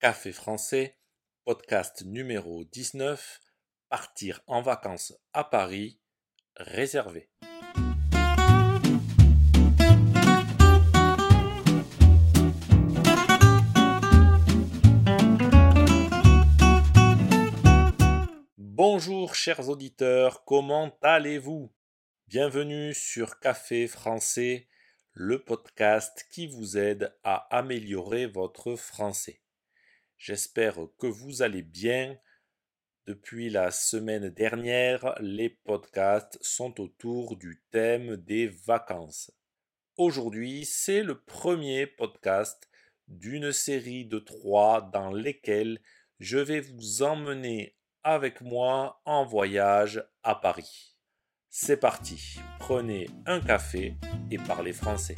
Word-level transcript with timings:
Café 0.00 0.32
français, 0.32 0.96
podcast 1.44 2.04
numéro 2.06 2.64
19, 2.64 3.38
Partir 3.90 4.40
en 4.46 4.62
vacances 4.62 5.12
à 5.34 5.44
Paris, 5.44 6.00
réservé. 6.56 7.28
Bonjour 18.56 19.34
chers 19.34 19.68
auditeurs, 19.68 20.46
comment 20.46 20.96
allez-vous? 21.02 21.70
Bienvenue 22.26 22.94
sur 22.94 23.38
Café 23.38 23.86
français, 23.86 24.66
le 25.12 25.44
podcast 25.44 26.26
qui 26.30 26.46
vous 26.46 26.78
aide 26.78 27.14
à 27.22 27.54
améliorer 27.54 28.24
votre 28.24 28.76
français. 28.76 29.42
J'espère 30.20 30.76
que 30.98 31.06
vous 31.06 31.40
allez 31.40 31.62
bien. 31.62 32.14
Depuis 33.06 33.48
la 33.48 33.70
semaine 33.70 34.28
dernière, 34.28 35.14
les 35.18 35.48
podcasts 35.48 36.36
sont 36.42 36.78
autour 36.78 37.38
du 37.38 37.62
thème 37.70 38.16
des 38.16 38.48
vacances. 38.48 39.32
Aujourd'hui, 39.96 40.66
c'est 40.66 41.02
le 41.02 41.18
premier 41.18 41.86
podcast 41.86 42.68
d'une 43.08 43.50
série 43.50 44.04
de 44.04 44.18
trois 44.18 44.82
dans 44.92 45.10
lesquels 45.10 45.80
je 46.18 46.36
vais 46.36 46.60
vous 46.60 47.02
emmener 47.02 47.78
avec 48.02 48.42
moi 48.42 49.00
en 49.06 49.24
voyage 49.24 50.04
à 50.22 50.34
Paris. 50.34 50.98
C'est 51.48 51.78
parti, 51.78 52.36
prenez 52.58 53.08
un 53.24 53.40
café 53.40 53.96
et 54.30 54.36
parlez 54.36 54.74
français. 54.74 55.14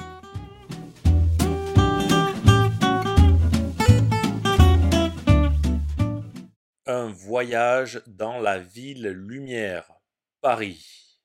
Voyage 7.00 8.02
dans 8.06 8.38
la 8.38 8.58
ville 8.58 9.08
lumière, 9.08 9.92
Paris. 10.40 11.20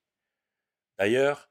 D'ailleurs, 0.98 1.50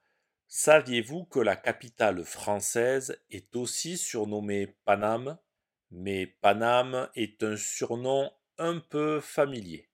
saviez-vous 0.48 1.24
que 1.26 1.38
la 1.38 1.54
capitale 1.54 2.24
française 2.24 3.22
est 3.30 3.54
aussi 3.54 3.98
surnommée 3.98 4.78
Paname? 4.84 5.38
Mais 5.90 6.26
Paname 6.26 7.10
est 7.14 7.42
un 7.42 7.56
surnom 7.56 8.30
un 8.58 8.78
peu 8.78 9.20
familier. 9.20 9.90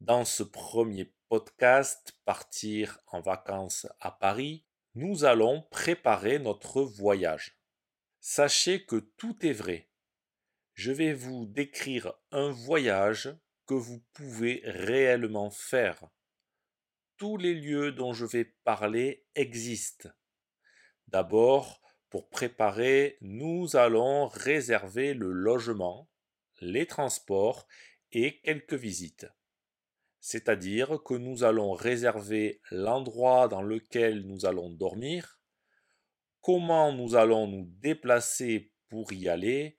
Dans 0.00 0.24
ce 0.24 0.42
premier 0.42 1.12
podcast 1.28 2.18
Partir 2.26 2.98
en 3.06 3.20
vacances 3.20 3.86
à 4.00 4.10
Paris, 4.10 4.66
nous 4.94 5.24
allons 5.24 5.62
préparer 5.70 6.38
notre 6.38 6.82
voyage. 6.82 7.58
Sachez 8.20 8.84
que 8.84 8.96
tout 8.96 9.46
est 9.46 9.52
vrai. 9.52 9.88
Je 10.74 10.92
vais 10.92 11.14
vous 11.14 11.46
décrire 11.46 12.12
un 12.30 12.50
voyage 12.50 13.34
vous 13.72 14.02
pouvez 14.12 14.62
réellement 14.64 15.50
faire. 15.50 16.04
Tous 17.16 17.36
les 17.36 17.54
lieux 17.54 17.92
dont 17.92 18.12
je 18.12 18.26
vais 18.26 18.44
parler 18.64 19.24
existent. 19.34 20.10
D'abord, 21.08 21.80
pour 22.10 22.28
préparer, 22.28 23.18
nous 23.20 23.76
allons 23.76 24.26
réserver 24.26 25.14
le 25.14 25.30
logement, 25.30 26.08
les 26.60 26.86
transports 26.86 27.66
et 28.12 28.40
quelques 28.40 28.74
visites 28.74 29.26
c'est-à-dire 30.22 31.02
que 31.04 31.14
nous 31.14 31.42
allons 31.42 31.72
réserver 31.72 32.60
l'endroit 32.70 33.48
dans 33.48 33.60
lequel 33.60 34.20
nous 34.24 34.46
allons 34.46 34.70
dormir, 34.70 35.40
comment 36.40 36.92
nous 36.92 37.16
allons 37.16 37.48
nous 37.48 37.66
déplacer 37.80 38.70
pour 38.88 39.12
y 39.12 39.28
aller, 39.28 39.78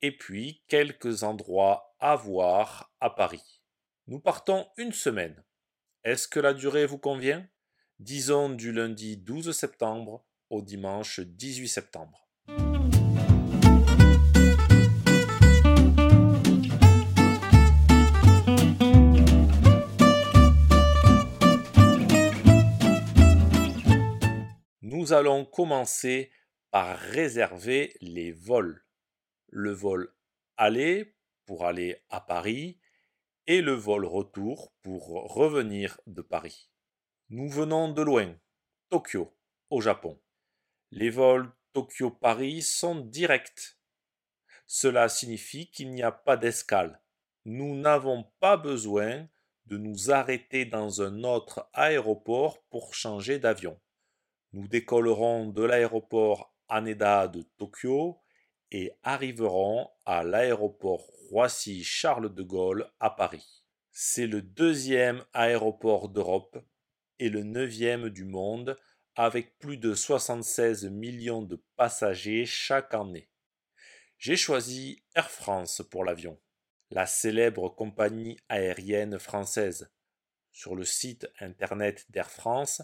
et 0.00 0.16
puis 0.16 0.62
quelques 0.68 1.24
endroits 1.24 1.89
à 2.00 2.16
voir 2.16 2.92
à 3.00 3.10
Paris. 3.10 3.62
Nous 4.06 4.20
partons 4.20 4.66
une 4.76 4.92
semaine. 4.92 5.44
Est-ce 6.04 6.26
que 6.28 6.40
la 6.40 6.54
durée 6.54 6.86
vous 6.86 6.98
convient? 6.98 7.48
Disons 7.98 8.48
du 8.48 8.72
lundi 8.72 9.16
12 9.16 9.52
septembre 9.52 10.24
au 10.48 10.62
dimanche 10.62 11.20
18 11.20 11.68
septembre. 11.68 12.26
nous 25.10 25.14
allons 25.14 25.44
commencer 25.44 26.30
par 26.70 26.96
réserver 26.96 27.96
les 28.00 28.30
vols. 28.30 28.84
Le 29.48 29.72
vol 29.72 30.14
aller 30.56 31.16
aller 31.58 32.02
à 32.08 32.20
Paris 32.20 32.78
et 33.46 33.60
le 33.60 33.72
vol 33.72 34.04
retour 34.04 34.72
pour 34.82 35.08
revenir 35.32 36.00
de 36.06 36.22
Paris. 36.22 36.70
Nous 37.28 37.48
venons 37.48 37.92
de 37.92 38.02
loin, 38.02 38.34
Tokyo, 38.88 39.32
au 39.70 39.80
Japon. 39.80 40.20
Les 40.90 41.10
vols 41.10 41.52
Tokyo-Paris 41.72 42.62
sont 42.62 42.96
directs. 42.96 43.76
Cela 44.66 45.08
signifie 45.08 45.70
qu'il 45.70 45.90
n'y 45.90 46.02
a 46.02 46.12
pas 46.12 46.36
d'escale. 46.36 47.00
Nous 47.44 47.76
n'avons 47.76 48.24
pas 48.40 48.56
besoin 48.56 49.28
de 49.66 49.76
nous 49.76 50.10
arrêter 50.10 50.64
dans 50.64 51.02
un 51.02 51.22
autre 51.22 51.68
aéroport 51.72 52.62
pour 52.70 52.94
changer 52.94 53.38
d'avion. 53.38 53.78
Nous 54.52 54.66
décollerons 54.66 55.46
de 55.46 55.62
l'aéroport 55.62 56.52
Haneda 56.68 57.28
de 57.28 57.42
Tokyo 57.56 58.20
et 58.72 58.92
arriverons 59.02 59.90
à 60.04 60.22
l'aéroport 60.22 61.06
Roissy-Charles 61.30 62.34
de 62.34 62.42
Gaulle 62.42 62.90
à 63.00 63.10
Paris. 63.10 63.64
C'est 63.90 64.26
le 64.26 64.42
deuxième 64.42 65.24
aéroport 65.32 66.08
d'Europe 66.08 66.58
et 67.18 67.28
le 67.28 67.42
neuvième 67.42 68.08
du 68.08 68.24
monde 68.24 68.76
avec 69.16 69.58
plus 69.58 69.76
de 69.76 69.94
76 69.94 70.86
millions 70.86 71.42
de 71.42 71.62
passagers 71.76 72.46
chaque 72.46 72.94
année. 72.94 73.28
J'ai 74.18 74.36
choisi 74.36 75.02
Air 75.14 75.30
France 75.30 75.82
pour 75.90 76.04
l'avion, 76.04 76.38
la 76.90 77.06
célèbre 77.06 77.68
compagnie 77.68 78.38
aérienne 78.48 79.18
française. 79.18 79.90
Sur 80.52 80.76
le 80.76 80.84
site 80.84 81.28
internet 81.40 82.06
d'Air 82.10 82.30
France, 82.30 82.82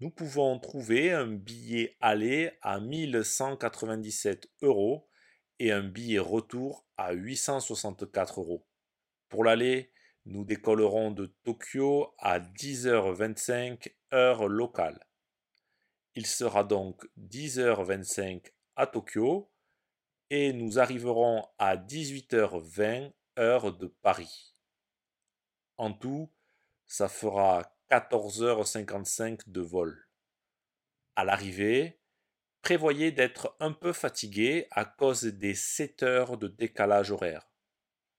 nous 0.00 0.10
pouvons 0.10 0.58
trouver 0.58 1.12
un 1.12 1.26
billet 1.26 1.96
aller 2.00 2.52
à 2.62 2.80
1197 2.80 4.48
euros 4.62 5.09
et 5.60 5.72
un 5.72 5.82
billet 5.82 6.18
retour 6.18 6.86
à 6.96 7.12
864 7.12 8.40
euros. 8.40 8.66
Pour 9.28 9.44
l'aller, 9.44 9.92
nous 10.24 10.44
décollerons 10.44 11.10
de 11.10 11.26
Tokyo 11.44 12.14
à 12.18 12.40
10h25 12.40 13.92
heure 14.14 14.48
locale. 14.48 15.06
Il 16.14 16.26
sera 16.26 16.64
donc 16.64 17.06
10h25 17.18 18.52
à 18.76 18.86
Tokyo 18.86 19.52
et 20.30 20.54
nous 20.54 20.78
arriverons 20.78 21.46
à 21.58 21.76
18h20 21.76 23.12
heure 23.38 23.76
de 23.76 23.86
Paris. 23.86 24.56
En 25.76 25.92
tout, 25.92 26.32
ça 26.86 27.08
fera 27.08 27.76
14h55 27.90 29.42
de 29.46 29.60
vol. 29.60 30.08
À 31.16 31.24
l'arrivée, 31.24 31.99
prévoyez 32.62 33.12
d'être 33.12 33.56
un 33.60 33.72
peu 33.72 33.92
fatigué 33.92 34.66
à 34.70 34.84
cause 34.84 35.24
des 35.24 35.54
7 35.54 36.02
heures 36.02 36.38
de 36.38 36.48
décalage 36.48 37.10
horaire. 37.10 37.50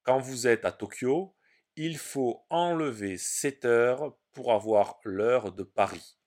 Quand 0.04 0.20
vous 0.20 0.48
êtes 0.48 0.66
à 0.66 0.72
Tokyo, 0.72 1.36
il 1.76 1.98
faut 1.98 2.46
enlever 2.50 3.18
7 3.18 3.66
heures 3.66 4.18
pour 4.32 4.52
avoir 4.52 5.00
l'heure 5.04 5.52
de 5.52 5.64
Paris. 5.64 6.18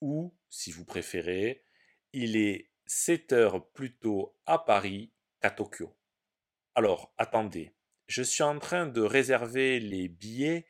Ou, 0.00 0.34
si 0.48 0.72
vous 0.72 0.84
préférez, 0.84 1.64
il 2.12 2.36
est 2.36 2.70
7 2.86 3.32
heures 3.32 3.70
plus 3.70 3.96
tôt 3.96 4.36
à 4.46 4.58
Paris 4.58 5.12
qu'à 5.40 5.50
Tokyo. 5.50 5.96
Alors, 6.74 7.12
attendez, 7.18 7.74
je 8.06 8.22
suis 8.22 8.42
en 8.42 8.58
train 8.58 8.86
de 8.86 9.00
réserver 9.00 9.80
les 9.80 10.08
billets 10.08 10.66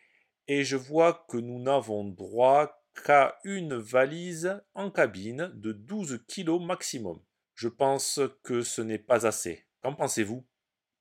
et 0.49 0.65
je 0.65 0.77
vois 0.77 1.25
que 1.29 1.37
nous 1.37 1.63
n'avons 1.63 2.05
droit 2.05 2.80
qu'à 2.95 3.39
une 3.45 3.75
valise 3.75 4.63
en 4.75 4.91
cabine 4.91 5.51
de 5.55 5.73
12 5.73 6.25
kg 6.29 6.61
maximum. 6.61 7.21
Je 7.55 7.69
pense 7.69 8.21
que 8.43 8.63
ce 8.63 8.83
n'est 8.83 8.99
pas 8.99 9.27
assez. 9.27 9.67
Qu'en 9.83 9.95
pensez-vous? 9.95 10.47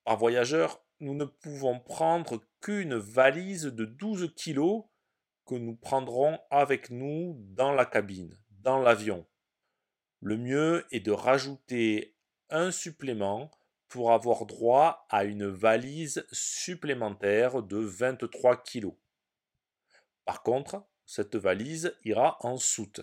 Par 0.04 0.16
voyageur, 0.16 0.84
nous 1.00 1.14
ne 1.14 1.24
pouvons 1.24 1.80
prendre 1.80 2.42
qu'une 2.60 2.96
valise 2.96 3.64
de 3.64 3.84
12 3.84 4.34
kg 4.34 4.82
que 5.46 5.54
nous 5.54 5.74
prendrons 5.74 6.38
avec 6.50 6.90
nous 6.90 7.36
dans 7.50 7.72
la 7.72 7.86
cabine, 7.86 8.38
dans 8.50 8.78
l'avion. 8.78 9.26
Le 10.20 10.36
mieux 10.36 10.86
est 10.90 11.00
de 11.00 11.12
rajouter 11.12 12.14
un 12.50 12.70
supplément 12.70 13.50
pour 13.88 14.12
avoir 14.12 14.46
droit 14.46 15.06
à 15.08 15.24
une 15.24 15.46
valise 15.46 16.26
supplémentaire 16.30 17.62
de 17.62 17.78
23 17.78 18.62
kg. 18.62 18.90
Par 20.24 20.42
contre, 20.42 20.84
cette 21.10 21.34
valise 21.34 21.92
ira 22.04 22.36
en 22.46 22.56
soute. 22.56 23.00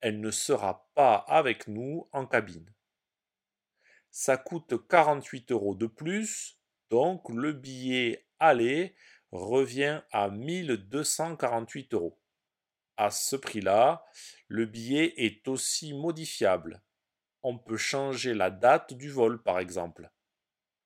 Elle 0.00 0.20
ne 0.20 0.32
sera 0.32 0.90
pas 0.96 1.14
avec 1.14 1.68
nous 1.68 2.08
en 2.10 2.26
cabine. 2.26 2.68
Ça 4.10 4.36
coûte 4.36 4.74
48 4.88 5.52
euros 5.52 5.76
de 5.76 5.86
plus, 5.86 6.58
Donc 6.90 7.28
le 7.28 7.52
billet 7.52 8.26
aller 8.40 8.96
revient 9.30 10.02
à 10.10 10.30
1248 10.30 11.94
euros. 11.94 12.18
À 12.96 13.12
ce 13.12 13.36
prix-là, 13.36 14.04
le 14.48 14.66
billet 14.66 15.14
est 15.16 15.46
aussi 15.46 15.94
modifiable. 15.94 16.82
On 17.44 17.56
peut 17.56 17.76
changer 17.76 18.34
la 18.34 18.50
date 18.50 18.94
du 18.94 19.10
vol 19.10 19.40
par 19.40 19.60
exemple. 19.60 20.10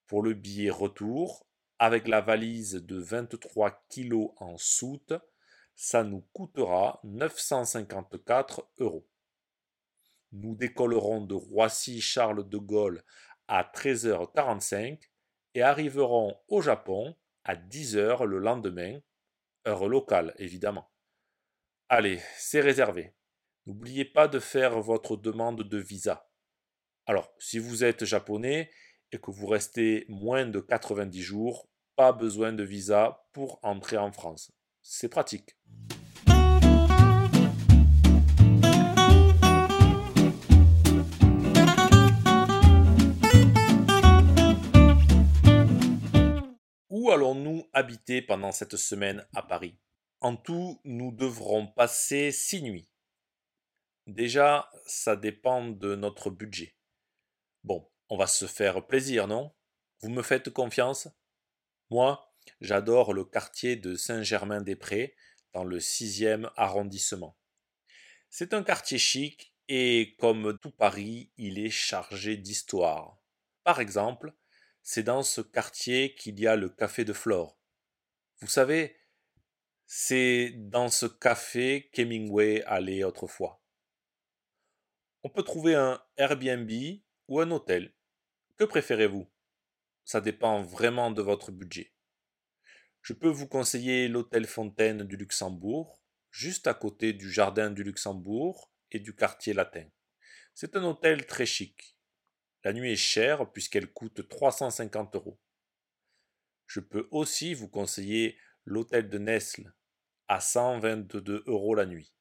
Pour 0.06 0.22
le 0.22 0.34
billet 0.34 0.68
retour, 0.68 1.46
avec 1.78 2.06
la 2.08 2.20
valise 2.20 2.74
de 2.74 2.98
23 2.98 3.70
kg 3.88 4.32
en 4.36 4.58
soute, 4.58 5.14
ça 5.80 6.02
nous 6.02 6.22
coûtera 6.32 6.98
954 7.04 8.68
euros. 8.78 9.08
Nous 10.32 10.56
décollerons 10.56 11.24
de 11.24 11.34
Roissy-Charles 11.34 12.48
de 12.48 12.58
Gaulle 12.58 13.04
à 13.46 13.62
13h45 13.62 14.98
et 15.54 15.62
arriverons 15.62 16.36
au 16.48 16.60
Japon 16.62 17.14
à 17.44 17.54
10h 17.54 18.24
le 18.24 18.40
lendemain, 18.40 18.98
heure 19.68 19.86
locale 19.86 20.34
évidemment. 20.38 20.90
Allez, 21.88 22.20
c'est 22.36 22.60
réservé. 22.60 23.14
N'oubliez 23.64 24.04
pas 24.04 24.26
de 24.26 24.40
faire 24.40 24.80
votre 24.80 25.16
demande 25.16 25.62
de 25.62 25.78
visa. 25.78 26.28
Alors, 27.06 27.32
si 27.38 27.60
vous 27.60 27.84
êtes 27.84 28.04
japonais 28.04 28.72
et 29.12 29.20
que 29.20 29.30
vous 29.30 29.46
restez 29.46 30.06
moins 30.08 30.44
de 30.44 30.58
90 30.58 31.22
jours, 31.22 31.68
pas 31.94 32.10
besoin 32.10 32.52
de 32.52 32.64
visa 32.64 33.28
pour 33.32 33.60
entrer 33.62 33.96
en 33.96 34.10
France. 34.10 34.57
C'est 34.90 35.10
pratique. 35.10 35.54
Où 46.88 47.10
allons-nous 47.10 47.68
habiter 47.74 48.22
pendant 48.22 48.50
cette 48.50 48.76
semaine 48.76 49.26
à 49.34 49.42
Paris? 49.42 49.78
En 50.22 50.36
tout, 50.36 50.80
nous 50.84 51.12
devrons 51.12 51.66
passer 51.66 52.32
six 52.32 52.62
nuits. 52.62 52.88
Déjà, 54.06 54.70
ça 54.86 55.16
dépend 55.16 55.68
de 55.68 55.96
notre 55.96 56.30
budget. 56.30 56.74
Bon, 57.62 57.86
on 58.08 58.16
va 58.16 58.26
se 58.26 58.46
faire 58.46 58.86
plaisir, 58.86 59.26
non? 59.26 59.54
Vous 60.00 60.08
me 60.08 60.22
faites 60.22 60.48
confiance? 60.48 61.08
Moi, 61.90 62.27
j'adore 62.60 63.12
le 63.12 63.24
quartier 63.24 63.76
de 63.76 63.94
Saint-Germain-des-Prés, 63.94 65.14
dans 65.52 65.64
le 65.64 65.78
6e 65.78 66.50
arrondissement. 66.56 67.36
C'est 68.30 68.54
un 68.54 68.62
quartier 68.62 68.98
chic 68.98 69.54
et, 69.68 70.16
comme 70.18 70.58
tout 70.58 70.70
Paris, 70.70 71.32
il 71.36 71.58
est 71.58 71.70
chargé 71.70 72.36
d'histoire. 72.36 73.18
Par 73.64 73.80
exemple, 73.80 74.34
c'est 74.82 75.02
dans 75.02 75.22
ce 75.22 75.40
quartier 75.40 76.14
qu'il 76.14 76.38
y 76.40 76.46
a 76.46 76.56
le 76.56 76.68
café 76.68 77.04
de 77.04 77.12
Flore. 77.12 77.58
Vous 78.40 78.48
savez, 78.48 78.96
c'est 79.86 80.52
dans 80.56 80.88
ce 80.88 81.06
café 81.06 81.90
qu'Hemingway 81.92 82.62
allait 82.64 83.04
autrefois. 83.04 83.62
On 85.22 85.30
peut 85.30 85.42
trouver 85.42 85.74
un 85.74 86.02
Airbnb 86.16 86.70
ou 87.26 87.40
un 87.40 87.50
hôtel. 87.50 87.94
Que 88.56 88.64
préférez-vous? 88.64 89.28
Ça 90.04 90.20
dépend 90.20 90.62
vraiment 90.62 91.10
de 91.10 91.20
votre 91.20 91.52
budget. 91.52 91.92
Je 93.08 93.14
peux 93.14 93.30
vous 93.30 93.48
conseiller 93.48 94.06
l'hôtel 94.06 94.46
Fontaine 94.46 95.02
du 95.02 95.16
Luxembourg, 95.16 95.98
juste 96.30 96.66
à 96.66 96.74
côté 96.74 97.14
du 97.14 97.32
Jardin 97.32 97.70
du 97.70 97.82
Luxembourg 97.82 98.70
et 98.90 99.00
du 99.00 99.16
quartier 99.16 99.54
latin. 99.54 99.86
C'est 100.52 100.76
un 100.76 100.84
hôtel 100.84 101.24
très 101.24 101.46
chic. 101.46 101.96
La 102.64 102.74
nuit 102.74 102.92
est 102.92 102.96
chère 102.96 103.50
puisqu'elle 103.50 103.90
coûte 103.90 104.28
350 104.28 105.14
euros. 105.14 105.40
Je 106.66 106.80
peux 106.80 107.08
aussi 107.10 107.54
vous 107.54 107.70
conseiller 107.70 108.36
l'hôtel 108.66 109.08
de 109.08 109.16
Nesle 109.16 109.72
à 110.26 110.40
122 110.40 111.44
euros 111.46 111.74
la 111.74 111.86
nuit. 111.86 112.12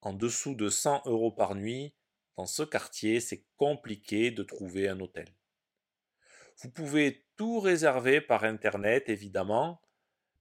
En 0.00 0.12
dessous 0.12 0.54
de 0.54 0.68
100 0.68 1.02
euros 1.06 1.32
par 1.32 1.56
nuit, 1.56 1.96
dans 2.36 2.46
ce 2.46 2.62
quartier, 2.62 3.18
c'est 3.18 3.48
compliqué 3.56 4.30
de 4.30 4.44
trouver 4.44 4.88
un 4.88 5.00
hôtel. 5.00 5.26
Vous 6.62 6.70
pouvez 6.70 7.26
tout 7.36 7.58
réserver 7.58 8.20
par 8.20 8.44
Internet, 8.44 9.08
évidemment, 9.08 9.82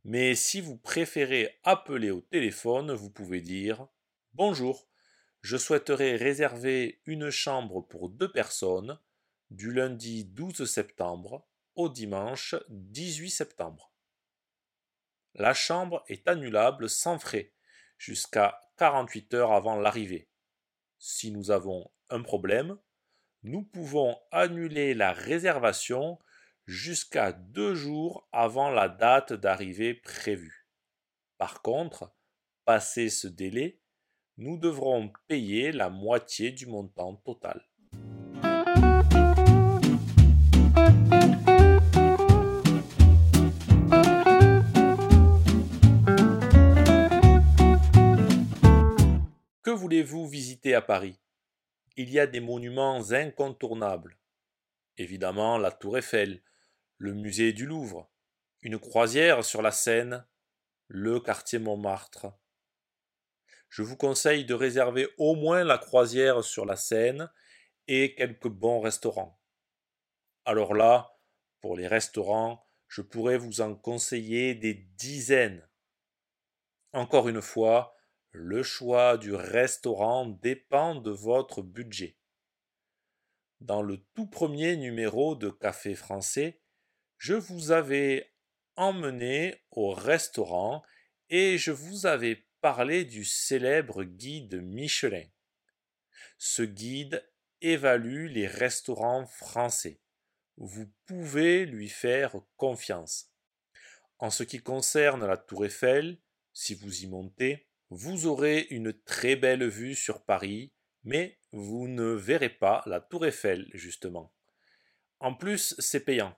mais 0.03 0.35
si 0.35 0.61
vous 0.61 0.77
préférez 0.77 1.59
appeler 1.63 2.11
au 2.11 2.21
téléphone, 2.21 2.93
vous 2.93 3.09
pouvez 3.09 3.41
dire 3.41 3.87
Bonjour, 4.33 4.87
je 5.41 5.57
souhaiterais 5.57 6.15
réserver 6.15 7.01
une 7.05 7.29
chambre 7.29 7.81
pour 7.81 8.09
deux 8.09 8.31
personnes 8.31 8.99
du 9.49 9.73
lundi 9.73 10.25
12 10.25 10.65
septembre 10.65 11.47
au 11.75 11.89
dimanche 11.89 12.55
18 12.69 13.29
septembre. 13.29 13.91
La 15.35 15.53
chambre 15.53 16.03
est 16.07 16.27
annulable 16.27 16.89
sans 16.89 17.19
frais 17.19 17.53
jusqu'à 17.97 18.59
48 18.77 19.33
heures 19.33 19.51
avant 19.51 19.75
l'arrivée. 19.75 20.29
Si 20.97 21.31
nous 21.31 21.51
avons 21.51 21.89
un 22.09 22.21
problème, 22.21 22.77
nous 23.43 23.63
pouvons 23.63 24.17
annuler 24.31 24.93
la 24.93 25.13
réservation 25.13 26.19
jusqu'à 26.69 27.31
deux 27.31 27.73
jours 27.73 28.29
avant 28.31 28.69
la 28.69 28.89
date 28.89 29.33
d'arrivée 29.33 29.95
prévue. 29.95 30.67
Par 31.39 31.63
contre, 31.63 32.13
passé 32.63 33.09
ce 33.09 33.27
délai, 33.27 33.81
nous 34.37 34.55
devrons 34.55 35.11
payer 35.27 35.71
la 35.71 35.89
moitié 35.89 36.51
du 36.51 36.67
montant 36.67 37.15
total. 37.15 37.67
Que 49.63 49.71
voulez-vous 49.71 50.27
visiter 50.27 50.75
à 50.75 50.83
Paris? 50.83 51.19
Il 51.97 52.11
y 52.11 52.19
a 52.19 52.27
des 52.27 52.39
monuments 52.39 53.01
incontournables. 53.09 54.19
Évidemment, 54.97 55.57
la 55.57 55.71
tour 55.71 55.97
Eiffel, 55.97 56.43
le 56.99 57.13
musée 57.13 57.53
du 57.53 57.65
Louvre, 57.65 58.11
une 58.61 58.77
croisière 58.77 59.45
sur 59.45 59.61
la 59.61 59.71
Seine, 59.71 60.27
le 60.89 61.21
quartier 61.21 61.57
Montmartre. 61.57 62.27
Je 63.69 63.83
vous 63.83 63.95
conseille 63.95 64.43
de 64.43 64.53
réserver 64.53 65.07
au 65.17 65.35
moins 65.35 65.63
la 65.63 65.77
croisière 65.77 66.43
sur 66.43 66.65
la 66.65 66.75
Seine 66.75 67.31
et 67.87 68.15
quelques 68.15 68.49
bons 68.49 68.81
restaurants. 68.81 69.39
Alors 70.43 70.73
là, 70.73 71.17
pour 71.61 71.77
les 71.77 71.87
restaurants, 71.87 72.67
je 72.89 73.01
pourrais 73.01 73.37
vous 73.37 73.61
en 73.61 73.75
conseiller 73.75 74.53
des 74.53 74.73
dizaines. 74.73 75.65
Encore 76.91 77.29
une 77.29 77.41
fois, 77.41 77.95
le 78.31 78.61
choix 78.61 79.17
du 79.17 79.33
restaurant 79.33 80.25
dépend 80.25 80.95
de 80.95 81.11
votre 81.11 81.61
budget. 81.61 82.17
Dans 83.61 83.81
le 83.81 84.03
tout 84.15 84.27
premier 84.27 84.75
numéro 84.75 85.35
de 85.35 85.49
Café 85.49 85.95
français, 85.95 86.61
je 87.19 87.33
vous 87.33 87.71
avais 87.71 88.31
emmené 88.77 89.61
au 89.71 89.91
restaurant 89.91 90.81
et 91.29 91.57
je 91.57 91.71
vous 91.71 92.05
avais 92.05 92.45
parlé 92.61 93.03
du 93.03 93.25
célèbre 93.25 94.03
guide 94.03 94.61
Michelin. 94.63 95.25
Ce 96.37 96.61
guide 96.61 97.29
évalue 97.61 98.27
les 98.27 98.47
restaurants 98.47 99.25
français. 99.25 99.99
Vous 100.55 100.89
pouvez 101.05 101.65
lui 101.65 101.89
faire 101.89 102.35
confiance. 102.55 103.33
En 104.17 104.29
ce 104.29 104.43
qui 104.43 104.59
concerne 104.59 105.25
la 105.25 105.37
tour 105.37 105.65
Eiffel, 105.65 106.17
si 106.53 106.73
vous 106.73 107.03
y 107.03 107.07
montez, 107.07 107.67
vous 107.89 108.27
aurez 108.27 108.67
une 108.69 108.93
très 108.93 109.35
belle 109.35 109.67
vue 109.67 109.95
sur 109.95 110.23
Paris, 110.23 110.71
mais 111.03 111.37
vous 111.51 111.89
ne 111.89 112.11
verrez 112.11 112.49
pas 112.49 112.81
la 112.85 113.01
tour 113.01 113.25
Eiffel, 113.25 113.69
justement. 113.73 114.33
En 115.19 115.33
plus, 115.33 115.75
c'est 115.79 116.05
payant. 116.05 116.37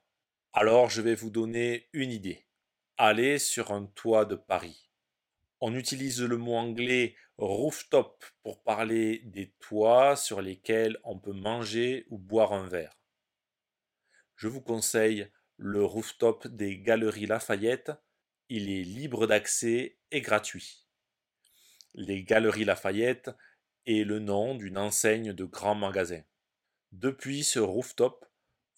Alors 0.54 0.90
je 0.90 1.02
vais 1.02 1.16
vous 1.16 1.30
donner 1.30 1.88
une 1.94 2.12
idée. 2.12 2.46
Allez 2.98 3.40
sur 3.40 3.72
un 3.72 3.86
toit 3.86 4.26
de 4.26 4.36
Paris. 4.36 4.90
On 5.62 5.74
utilise 5.74 6.22
le 6.22 6.36
mot 6.36 6.56
anglais 6.56 7.16
rooftop 7.38 8.26
pour 8.44 8.62
parler 8.62 9.20
des 9.24 9.54
toits 9.62 10.18
sur 10.18 10.42
lesquels 10.42 11.00
on 11.06 11.18
peut 11.18 11.32
manger 11.32 12.06
ou 12.10 12.18
boire 12.18 12.52
un 12.52 12.68
verre. 12.68 13.00
Je 14.36 14.50
vous 14.50 14.60
conseille 14.60 15.32
le 15.56 15.86
rooftop 15.86 16.46
des 16.48 16.80
Galeries 16.80 17.28
Lafayette. 17.28 17.94
Il 18.50 18.70
est 18.70 18.84
libre 18.84 19.28
d'accès 19.28 20.00
et 20.12 20.20
gratuit. 20.20 20.86
Les 21.94 22.24
Galeries 22.24 22.66
Lafayette 22.66 23.32
est 23.86 24.04
le 24.04 24.20
nom 24.20 24.56
d'une 24.56 24.78
enseigne 24.78 25.32
de 25.32 25.46
grands 25.46 25.76
magasins. 25.76 26.24
Depuis 26.92 27.46
ce 27.46 27.60
rooftop, 27.60 28.26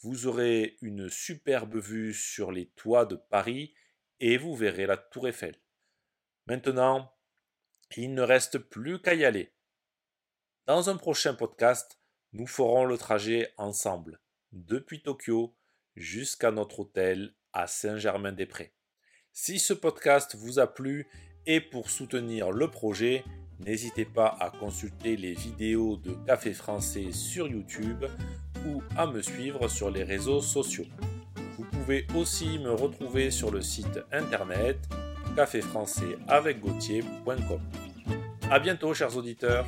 vous 0.04 0.28
aurez 0.28 0.78
une 0.82 1.10
superbe 1.10 1.78
vue 1.78 2.14
sur 2.14 2.52
les 2.52 2.68
toits 2.72 3.06
de 3.06 3.16
Paris 3.16 3.74
et 4.20 4.38
vous 4.38 4.54
verrez 4.54 4.86
la 4.86 4.98
tour 4.98 5.28
Eiffel. 5.28 5.56
Maintenant, 6.46 7.14
il 7.96 8.14
ne 8.14 8.22
reste 8.22 8.58
plus 8.58 9.02
qu'à 9.02 9.14
y 9.14 9.24
aller. 9.24 9.54
Dans 10.66 10.90
un 10.90 10.98
prochain 10.98 11.34
podcast, 11.34 12.00
nous 12.34 12.48
ferons 12.48 12.84
le 12.84 12.98
trajet 12.98 13.54
ensemble, 13.58 14.20
depuis 14.52 15.02
Tokyo 15.02 15.56
jusqu'à 15.96 16.52
notre 16.52 16.82
hôtel 16.82 17.34
à 17.54 17.68
Saint-Germain-des-Prés. 17.68 18.74
Si 19.32 19.58
ce 19.58 19.74
podcast 19.74 20.36
vous 20.36 20.60
a 20.60 20.68
plu 20.68 21.08
et 21.46 21.62
pour 21.62 21.90
soutenir 21.90 22.52
le 22.52 22.70
projet, 22.70 23.24
n'hésitez 23.60 24.06
pas 24.06 24.36
à 24.40 24.50
consulter 24.50 25.16
les 25.16 25.34
vidéos 25.34 25.96
de 25.96 26.14
Café 26.26 26.54
Français 26.54 27.12
sur 27.12 27.48
YouTube 27.48 28.06
ou 28.68 28.82
à 28.98 29.08
me 29.08 29.22
suivre 29.22 29.68
sur 29.68 29.90
les 29.90 30.04
réseaux 30.04 30.42
sociaux. 30.42 30.86
Vous 31.58 31.66
pouvez 31.66 32.08
aussi 32.16 32.60
me 32.60 32.72
retrouver 32.72 33.32
sur 33.32 33.52
le 33.52 33.62
site 33.62 34.00
internet 34.12 34.78
caféfrançais 35.36 36.18
avec 36.28 36.60
A 38.50 38.60
bientôt 38.60 38.94
chers 38.94 39.16
auditeurs 39.18 39.66